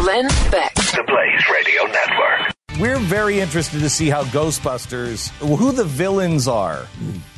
Glenn 0.00 0.28
Beck. 0.50 0.74
The 0.76 1.04
Blaze 1.06 1.44
Radio 1.52 1.84
Network. 1.84 2.54
We're 2.80 2.98
very 3.00 3.38
interested 3.38 3.80
to 3.80 3.90
see 3.90 4.08
how 4.08 4.24
Ghostbusters, 4.24 5.28
who 5.40 5.72
the 5.72 5.84
villains 5.84 6.48
are 6.48 6.86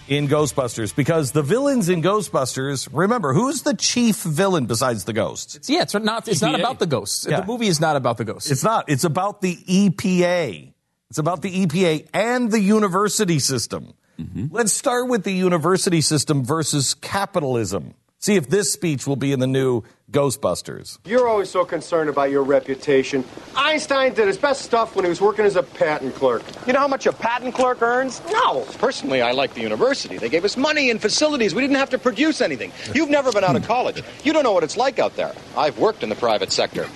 in 0.07 0.29
Ghostbusters, 0.29 0.95
because 0.95 1.33
the 1.33 1.43
villains 1.43 1.89
in 1.89 2.03
Ghostbusters, 2.03 2.89
remember, 2.93 3.35
who's 3.35 3.63
the 3.63 3.75
chief 3.75 4.23
villain 4.23 4.67
besides 4.67 5.07
the 5.07 5.13
ghosts? 5.13 5.69
Yeah, 5.69 5.83
it's 5.83 5.95
not. 5.95 6.29
It's 6.29 6.41
not 6.41 6.55
about 6.55 6.79
the 6.79 6.87
ghosts. 6.87 7.27
Yeah. 7.29 7.41
The 7.41 7.47
movie 7.47 7.67
is 7.67 7.81
not 7.81 7.97
about 7.97 8.17
the 8.17 8.25
ghosts. 8.25 8.49
It's 8.49 8.63
not. 8.63 8.89
It's 8.89 9.03
about 9.03 9.41
the 9.41 9.57
EPA. 9.57 10.73
It's 11.11 11.19
about 11.19 11.43
the 11.43 11.67
EPA 11.67 12.07
and 12.15 12.53
the 12.53 12.61
university 12.61 13.41
system. 13.41 13.93
Mm-hmm. 14.21 14.55
Let's 14.55 14.73
start 14.73 15.09
with 15.09 15.25
the 15.25 15.33
university 15.33 16.01
system 16.01 16.45
versus 16.45 16.95
capitalism. 16.95 17.95
See 18.23 18.37
if 18.37 18.49
this 18.49 18.73
speech 18.73 19.05
will 19.05 19.17
be 19.17 19.33
in 19.33 19.41
the 19.41 19.49
new 19.49 19.83
Ghostbusters. 20.13 20.99
You're 21.05 21.27
always 21.27 21.51
so 21.51 21.65
concerned 21.65 22.09
about 22.09 22.31
your 22.31 22.45
reputation. 22.45 23.25
Einstein 23.57 24.15
did 24.15 24.29
his 24.29 24.39
best 24.39 24.63
stuff 24.63 24.95
when 24.95 25.05
he 25.05 25.09
was 25.09 25.21
working 25.21 25.45
as 25.45 25.57
a 25.57 25.63
patent 25.65 26.15
clerk. 26.15 26.45
You 26.65 26.73
know 26.73 26.79
how 26.79 26.87
much 26.87 27.07
a 27.07 27.13
patent 27.13 27.53
clerk 27.53 27.83
earns? 27.83 28.23
No. 28.31 28.65
Personally, 28.79 29.23
I 29.23 29.33
like 29.33 29.55
the 29.55 29.61
university. 29.61 30.19
They 30.19 30.29
gave 30.29 30.45
us 30.45 30.57
money 30.57 30.89
and 30.89 31.03
facilities. 31.03 31.53
We 31.53 31.63
didn't 31.63 31.79
have 31.79 31.91
to 31.91 31.99
produce 31.99 32.41
anything. 32.41 32.71
You've 32.95 33.11
never 33.11 33.33
been 33.33 33.43
out 33.43 33.57
of 33.57 33.67
college. 33.67 34.01
You 34.23 34.33
don't 34.33 34.45
know 34.45 34.53
what 34.53 34.63
it's 34.63 34.77
like 34.77 35.01
out 35.01 35.17
there. 35.17 35.35
I've 35.57 35.79
worked 35.79 36.05
in 36.05 36.09
the 36.09 36.15
private 36.15 36.53
sector. 36.53 36.89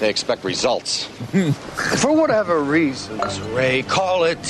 They 0.00 0.10
expect 0.10 0.42
results. 0.42 1.04
For 2.00 2.12
whatever 2.12 2.60
reasons, 2.60 3.40
Ray, 3.40 3.84
call 3.84 4.24
it 4.24 4.44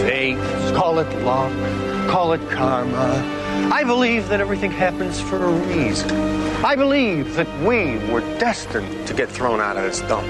fate, 0.00 0.38
call 0.74 1.00
it 1.00 1.22
luck, 1.22 1.52
call 2.08 2.32
it 2.32 2.50
karma. 2.50 3.41
I 3.72 3.84
believe 3.84 4.28
that 4.28 4.38
everything 4.38 4.70
happens 4.70 5.18
for 5.18 5.42
a 5.42 5.50
reason. 5.50 6.10
I 6.62 6.76
believe 6.76 7.36
that 7.36 7.48
we 7.60 7.96
were 8.12 8.20
destined 8.38 9.08
to 9.08 9.14
get 9.14 9.30
thrown 9.30 9.60
out 9.60 9.78
of 9.78 9.84
this 9.84 10.00
dump. 10.02 10.26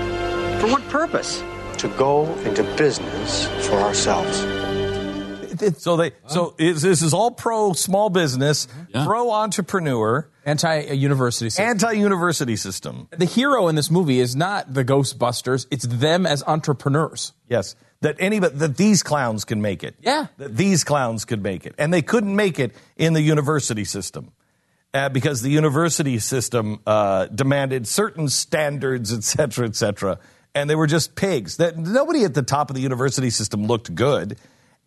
For 0.60 0.68
what 0.68 0.88
purpose? 0.88 1.42
To 1.78 1.88
go 1.98 2.32
into 2.44 2.62
business 2.76 3.48
for 3.66 3.78
ourselves. 3.78 4.61
So 5.78 5.96
they 5.96 6.12
so 6.26 6.54
is, 6.58 6.82
this 6.82 7.02
is 7.02 7.14
all 7.14 7.30
pro 7.30 7.72
small 7.72 8.10
business, 8.10 8.68
pro 8.92 9.30
entrepreneur, 9.30 10.28
Anti-university. 10.44 11.50
system. 11.50 11.66
anti 11.66 11.92
university 11.92 12.56
system. 12.56 13.08
the 13.10 13.24
hero 13.24 13.68
in 13.68 13.76
this 13.76 13.90
movie 13.90 14.18
is 14.18 14.34
not 14.34 14.74
the 14.74 14.84
Ghostbusters. 14.84 15.66
It's 15.70 15.86
them 15.86 16.26
as 16.26 16.42
entrepreneurs. 16.46 17.32
Yes, 17.48 17.76
that 18.00 18.16
anybody 18.18 18.56
that 18.56 18.76
these 18.76 19.02
clowns 19.02 19.44
can 19.44 19.62
make 19.62 19.84
it. 19.84 19.94
Yeah. 20.00 20.26
that 20.38 20.56
these 20.56 20.84
clowns 20.84 21.24
could 21.24 21.42
make 21.42 21.64
it, 21.66 21.74
and 21.78 21.92
they 21.92 22.02
couldn't 22.02 22.34
make 22.34 22.58
it 22.58 22.74
in 22.96 23.12
the 23.12 23.22
university 23.22 23.84
system. 23.84 24.32
Uh, 24.94 25.08
because 25.08 25.40
the 25.40 25.48
university 25.48 26.18
system 26.18 26.78
uh, 26.86 27.24
demanded 27.26 27.88
certain 27.88 28.28
standards, 28.28 29.10
et 29.10 29.24
cetera, 29.24 29.66
et 29.66 29.74
cetera, 29.74 30.18
and 30.54 30.68
they 30.68 30.74
were 30.74 30.86
just 30.86 31.14
pigs. 31.14 31.56
That 31.56 31.78
nobody 31.78 32.24
at 32.24 32.34
the 32.34 32.42
top 32.42 32.68
of 32.68 32.76
the 32.76 32.82
university 32.82 33.30
system 33.30 33.66
looked 33.66 33.94
good, 33.94 34.36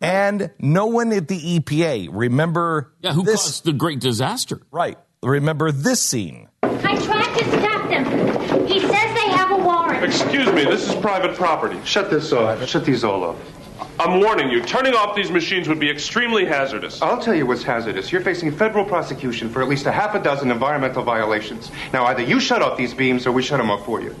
and 0.00 0.50
no 0.58 0.86
one 0.86 1.12
at 1.12 1.28
the 1.28 1.58
EPA. 1.60 2.08
Remember 2.12 2.92
Yeah, 3.00 3.12
who 3.12 3.22
this? 3.24 3.42
caused 3.42 3.64
the 3.64 3.72
great 3.72 4.00
disaster? 4.00 4.60
Right. 4.70 4.98
Remember 5.22 5.72
this 5.72 6.00
scene. 6.02 6.48
I 6.62 6.68
tried 6.76 7.38
to 7.38 7.44
stop 7.60 7.88
them. 7.88 8.66
He 8.66 8.80
says 8.80 8.90
they 8.90 9.28
have 9.30 9.50
a 9.50 9.56
warrant. 9.56 10.04
Excuse 10.04 10.46
me, 10.52 10.64
this 10.64 10.88
is 10.88 10.94
private 10.96 11.34
property. 11.36 11.78
Shut 11.84 12.10
this 12.10 12.32
off. 12.32 12.66
Shut 12.68 12.84
these 12.84 13.02
all 13.04 13.24
off. 13.24 13.36
I'm 13.98 14.20
warning 14.20 14.50
you, 14.50 14.62
turning 14.62 14.94
off 14.94 15.16
these 15.16 15.30
machines 15.30 15.68
would 15.68 15.80
be 15.80 15.90
extremely 15.90 16.44
hazardous. 16.44 17.00
I'll 17.00 17.20
tell 17.20 17.34
you 17.34 17.46
what's 17.46 17.62
hazardous. 17.62 18.12
You're 18.12 18.20
facing 18.20 18.52
federal 18.52 18.84
prosecution 18.84 19.48
for 19.48 19.62
at 19.62 19.68
least 19.68 19.86
a 19.86 19.92
half 19.92 20.14
a 20.14 20.22
dozen 20.22 20.50
environmental 20.50 21.02
violations. 21.02 21.70
Now, 21.94 22.04
either 22.06 22.22
you 22.22 22.38
shut 22.38 22.60
off 22.60 22.76
these 22.76 22.92
beams 22.92 23.26
or 23.26 23.32
we 23.32 23.42
shut 23.42 23.58
them 23.58 23.70
off 23.70 23.84
for 23.86 24.02
you. 24.02 24.14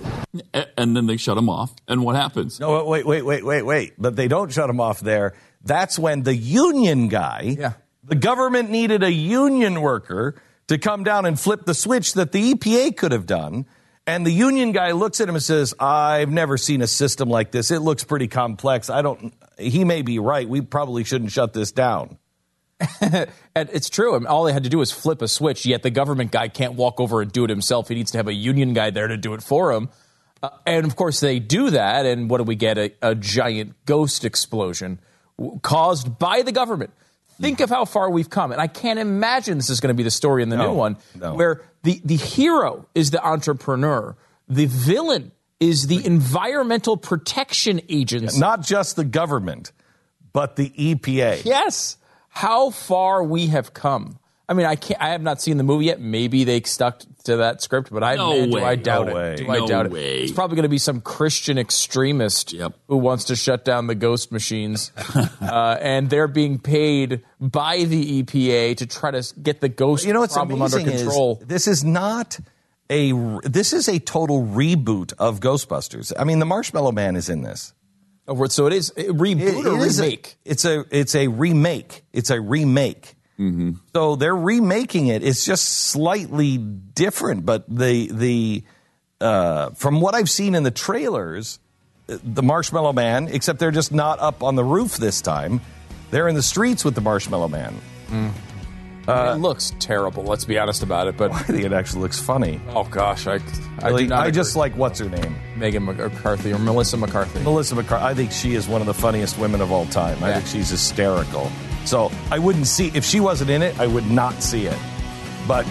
And 0.78 0.96
then 0.96 1.06
they 1.06 1.18
shut 1.18 1.36
them 1.36 1.50
off. 1.50 1.74
And 1.88 2.02
what 2.02 2.16
happens? 2.16 2.58
No, 2.58 2.84
wait, 2.86 3.06
wait, 3.06 3.24
wait, 3.24 3.44
wait, 3.44 3.62
wait. 3.62 3.94
But 3.98 4.16
they 4.16 4.28
don't 4.28 4.50
shut 4.50 4.66
them 4.66 4.80
off 4.80 5.00
there. 5.00 5.34
That's 5.66 5.98
when 5.98 6.22
the 6.22 6.34
union 6.34 7.08
guy, 7.08 7.56
Yeah. 7.58 7.72
the 8.04 8.14
government 8.14 8.70
needed 8.70 9.02
a 9.02 9.12
union 9.12 9.80
worker 9.80 10.36
to 10.68 10.78
come 10.78 11.04
down 11.04 11.26
and 11.26 11.38
flip 11.38 11.64
the 11.64 11.74
switch 11.74 12.14
that 12.14 12.32
the 12.32 12.54
EPA 12.54 12.96
could 12.96 13.12
have 13.12 13.26
done. 13.26 13.66
And 14.08 14.24
the 14.24 14.30
union 14.32 14.70
guy 14.72 14.92
looks 14.92 15.20
at 15.20 15.28
him 15.28 15.34
and 15.34 15.42
says, 15.42 15.74
I've 15.80 16.30
never 16.30 16.56
seen 16.56 16.80
a 16.80 16.86
system 16.86 17.28
like 17.28 17.50
this. 17.50 17.70
It 17.72 17.80
looks 17.80 18.04
pretty 18.04 18.28
complex. 18.28 18.88
I 18.88 19.02
don't, 19.02 19.34
he 19.58 19.84
may 19.84 20.02
be 20.02 20.18
right. 20.20 20.48
We 20.48 20.60
probably 20.60 21.02
shouldn't 21.02 21.32
shut 21.32 21.52
this 21.52 21.72
down. 21.72 22.18
And 23.00 23.70
it's 23.72 23.88
true. 23.88 24.14
I 24.14 24.18
mean, 24.18 24.26
all 24.26 24.44
they 24.44 24.52
had 24.52 24.64
to 24.64 24.68
do 24.68 24.76
was 24.78 24.92
flip 24.92 25.22
a 25.22 25.28
switch, 25.28 25.64
yet 25.64 25.82
the 25.82 25.90
government 25.90 26.30
guy 26.30 26.48
can't 26.48 26.74
walk 26.74 27.00
over 27.00 27.22
and 27.22 27.32
do 27.32 27.42
it 27.44 27.48
himself. 27.50 27.88
He 27.88 27.94
needs 27.94 28.10
to 28.10 28.18
have 28.18 28.28
a 28.28 28.34
union 28.34 28.74
guy 28.74 28.90
there 28.90 29.08
to 29.08 29.16
do 29.16 29.32
it 29.32 29.42
for 29.42 29.72
him. 29.72 29.88
Uh, 30.42 30.50
and 30.66 30.84
of 30.84 30.94
course, 30.94 31.20
they 31.20 31.38
do 31.38 31.70
that. 31.70 32.04
And 32.04 32.28
what 32.28 32.36
do 32.36 32.44
we 32.44 32.54
get? 32.54 32.76
A, 32.76 32.92
a 33.00 33.14
giant 33.14 33.74
ghost 33.86 34.26
explosion 34.26 35.00
caused 35.62 36.18
by 36.18 36.42
the 36.42 36.52
government. 36.52 36.90
Think 37.40 37.60
of 37.60 37.68
how 37.68 37.84
far 37.84 38.08
we've 38.10 38.30
come. 38.30 38.50
And 38.52 38.60
I 38.60 38.66
can't 38.66 38.98
imagine 38.98 39.58
this 39.58 39.68
is 39.68 39.80
going 39.80 39.88
to 39.88 39.96
be 39.96 40.02
the 40.02 40.10
story 40.10 40.42
in 40.42 40.48
the 40.48 40.56
No, 40.56 40.70
new 40.70 40.74
one, 40.74 40.96
no. 41.14 41.34
where 41.34 41.60
the, 41.82 42.00
the 42.04 42.16
hero 42.16 42.86
is 42.94 43.10
the 43.10 43.22
entrepreneur, 43.24 44.16
the 44.48 44.64
villain 44.66 45.32
is 45.60 45.86
the 45.86 46.04
environmental 46.04 46.96
protection 46.96 47.80
agency. 47.90 48.38
Not 48.40 48.62
just 48.62 48.96
the 48.96 49.04
government, 49.04 49.72
but 50.32 50.56
the 50.56 50.70
EPA. 50.70 51.44
Yes. 51.44 51.98
How 52.30 52.70
far 52.70 53.22
we 53.22 53.48
have 53.48 53.74
come. 53.74 54.18
I 54.48 54.54
mean, 54.54 54.64
I 54.66 54.76
can't. 54.76 55.02
I 55.02 55.08
have 55.08 55.22
not 55.22 55.40
seen 55.42 55.56
the 55.56 55.64
movie 55.64 55.86
yet. 55.86 56.00
Maybe 56.00 56.44
they 56.44 56.60
stuck 56.62 57.00
to 57.24 57.38
that 57.38 57.62
script, 57.62 57.90
but 57.90 58.04
I 58.04 58.14
No 58.14 58.30
man, 58.32 58.50
do 58.50 58.56
way. 58.56 58.62
I 58.62 58.76
doubt 58.76 59.06
No 59.06 59.12
it. 59.12 59.14
way. 59.16 59.36
Do 59.36 59.50
I 59.50 59.58
No 59.58 59.66
doubt 59.66 59.90
way. 59.90 60.20
it? 60.20 60.22
It's 60.22 60.32
probably 60.32 60.54
going 60.54 60.62
to 60.62 60.68
be 60.68 60.78
some 60.78 61.00
Christian 61.00 61.58
extremist 61.58 62.52
Yep. 62.52 62.74
who 62.86 62.96
wants 62.98 63.24
to 63.24 63.34
shut 63.34 63.64
down 63.64 63.88
the 63.88 63.96
ghost 63.96 64.30
machines, 64.30 64.92
uh, 65.40 65.78
and 65.80 66.08
they're 66.10 66.28
being 66.28 66.60
paid 66.60 67.22
by 67.40 67.82
the 67.84 68.22
EPA 68.22 68.76
to 68.76 68.86
try 68.86 69.10
to 69.10 69.34
get 69.42 69.60
the 69.60 69.68
ghost 69.68 70.04
you 70.06 70.12
know 70.12 70.20
what's 70.20 70.34
problem 70.34 70.62
under 70.62 70.78
amazing 70.78 70.96
control. 70.98 71.38
Is 71.40 71.46
this 71.48 71.66
is 71.66 71.82
not 71.82 72.38
a 72.88 73.10
this 73.42 73.72
is 73.72 73.88
a 73.88 73.98
total 73.98 74.44
reboot 74.46 75.12
of 75.18 75.40
Ghostbusters. 75.40 76.12
I 76.16 76.22
mean, 76.22 76.38
the 76.38 76.46
Marshmallow 76.46 76.92
Man 76.92 77.16
is 77.16 77.28
in 77.28 77.42
this. 77.42 77.72
Oh, 78.28 78.46
so 78.46 78.66
it 78.66 78.72
is 78.72 78.90
a 78.90 79.04
reboot 79.06 79.40
It- 79.60 79.66
or 79.66 79.76
it 79.82 79.86
is 79.88 79.98
a- 79.98 80.02
remake. 80.02 80.36
it's 80.44 80.64
a 80.64 80.84
it's 80.92 81.16
a 81.16 81.26
remake. 81.26 82.04
It's 82.12 82.30
a 82.30 82.40
remake. 82.40 83.15
Mm-hmm. 83.38 83.72
So 83.94 84.16
they're 84.16 84.34
remaking 84.34 85.08
it. 85.08 85.22
It's 85.22 85.44
just 85.44 85.64
slightly 85.64 86.56
different, 86.58 87.44
but 87.44 87.64
the 87.68 88.08
the 88.10 88.64
uh, 89.20 89.70
from 89.70 90.00
what 90.00 90.14
I've 90.14 90.30
seen 90.30 90.54
in 90.54 90.62
the 90.62 90.70
trailers, 90.70 91.58
the 92.06 92.42
Marshmallow 92.42 92.92
Man, 92.94 93.28
except 93.28 93.58
they're 93.58 93.70
just 93.70 93.92
not 93.92 94.18
up 94.20 94.42
on 94.42 94.54
the 94.54 94.64
roof 94.64 94.96
this 94.96 95.20
time. 95.20 95.60
They're 96.10 96.28
in 96.28 96.34
the 96.34 96.42
streets 96.42 96.84
with 96.84 96.94
the 96.94 97.00
Marshmallow 97.00 97.48
Man. 97.48 97.74
Mm. 98.08 98.30
Uh, 99.08 99.34
it 99.36 99.40
looks 99.40 99.72
terrible. 99.78 100.24
Let's 100.24 100.44
be 100.44 100.58
honest 100.58 100.82
about 100.82 101.06
it. 101.06 101.16
But 101.16 101.30
I 101.30 101.42
think 101.42 101.64
it 101.64 101.72
actually 101.72 102.02
looks 102.02 102.18
funny. 102.18 102.60
oh 102.70 102.84
gosh, 102.84 103.26
I 103.26 103.34
I, 103.80 103.88
Really, 103.88 104.04
do 104.04 104.08
not 104.10 104.26
I 104.26 104.30
just 104.30 104.56
like 104.56 104.74
what's 104.76 104.98
her 104.98 105.08
name. 105.08 105.36
Megan 105.56 105.84
McCarthy 105.84 106.52
or 106.52 106.58
Melissa 106.58 106.96
McCarthy. 106.96 107.40
Melissa 107.42 107.74
McCarthy. 107.76 108.04
I 108.04 108.14
think 108.14 108.32
she 108.32 108.54
is 108.54 108.66
one 108.66 108.80
of 108.80 108.86
the 108.86 108.94
funniest 108.94 109.38
women 109.38 109.60
of 109.60 109.70
all 109.70 109.86
time. 109.86 110.22
I 110.24 110.32
think 110.32 110.46
she's 110.46 110.70
hysterical. 110.70 111.50
So 111.86 112.10
I 112.30 112.38
wouldn't 112.38 112.66
see 112.66 112.90
if 112.94 113.04
she 113.04 113.20
wasn't 113.20 113.50
in 113.50 113.62
it. 113.62 113.78
I 113.78 113.86
would 113.86 114.10
not 114.10 114.42
see 114.42 114.66
it. 114.66 114.78
But 115.46 115.66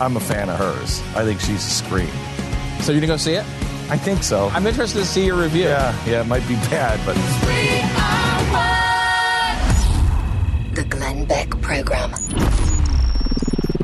I'm 0.00 0.16
a 0.16 0.20
fan 0.20 0.48
of 0.48 0.56
hers. 0.58 1.02
I 1.16 1.24
think 1.24 1.40
she's 1.40 1.64
a 1.66 1.70
scream. 1.70 2.10
So 2.80 2.92
you're 2.92 3.00
gonna 3.00 3.12
go 3.12 3.16
see 3.16 3.34
it? 3.34 3.44
I 3.90 3.96
think 3.96 4.22
so. 4.22 4.48
I'm 4.48 4.66
interested 4.66 4.98
to 5.00 5.04
see 5.04 5.26
your 5.26 5.40
review. 5.40 5.64
yeah, 5.64 6.06
yeah, 6.06 6.20
it 6.20 6.26
might 6.26 6.46
be 6.46 6.54
bad, 6.70 7.00
but 7.04 7.16
The 10.74 10.84
Glenn 10.84 11.24
Beck 11.24 11.50
Program. 11.60 12.12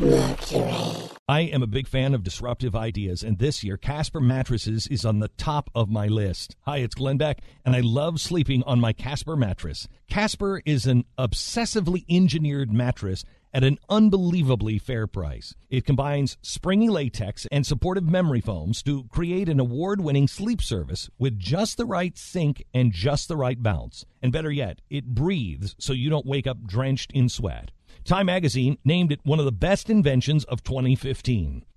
Mercury. 0.01 1.14
I 1.27 1.41
am 1.41 1.63
a 1.63 1.67
big 1.67 1.89
fan 1.89 2.13
of 2.13 2.23
disruptive 2.23 2.77
ideas, 2.77 3.23
and 3.23 3.39
this 3.39 3.65
year 3.65 3.79
Casper 3.79 4.21
Mattresses 4.21 4.87
is 4.89 5.07
on 5.07 5.21
the 5.21 5.29
top 5.39 5.71
of 5.75 5.89
my 5.89 6.07
list. 6.07 6.55
Hi, 6.67 6.79
it's 6.79 6.95
Glenn 6.95 7.17
Beck, 7.17 7.41
and 7.65 7.75
I 7.75 7.81
love 7.81 8.21
sleeping 8.21 8.63
on 8.65 8.79
my 8.79 8.93
Casper 8.93 9.35
mattress. 9.35 9.89
Casper 10.07 10.61
is 10.67 10.85
an 10.85 11.07
obsessively 11.17 12.05
engineered 12.11 12.71
mattress 12.71 13.25
at 13.55 13.65
an 13.65 13.79
unbelievably 13.89 14.79
fair 14.81 15.07
price. 15.07 15.55
It 15.71 15.87
combines 15.87 16.37
springy 16.43 16.91
latex 16.91 17.47
and 17.51 17.67
supportive 17.67 18.05
memory 18.05 18.43
foams 18.43 18.83
to 18.83 19.05
create 19.05 19.49
an 19.49 19.61
award 19.61 20.03
winning 20.03 20.29
sleep 20.29 20.61
service 20.61 21.09
with 21.19 21.39
just 21.39 21.79
the 21.79 21.87
right 21.87 22.19
sink 22.19 22.67
and 22.75 22.93
just 22.93 23.29
the 23.29 23.37
right 23.39 23.63
bounce. 23.63 24.05
And 24.21 24.31
better 24.31 24.51
yet, 24.51 24.83
it 24.91 25.07
breathes 25.07 25.75
so 25.79 25.95
you 25.95 26.11
don't 26.11 26.27
wake 26.27 26.47
up 26.47 26.67
drenched 26.67 27.13
in 27.13 27.31
sweat. 27.31 27.71
Time 28.05 28.27
magazine 28.27 28.79
named 28.85 29.13
it 29.13 29.21
one 29.25 29.39
of 29.39 29.45
the 29.45 29.53
best 29.53 29.89
inventions 29.89 30.45
of 30.45 30.63
2015. 30.63 31.65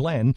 Glenn 0.00 0.34